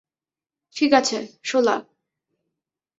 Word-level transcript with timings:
ঠিক 0.75 0.91
আছে, 0.93 1.17
শোলা। 1.43 1.75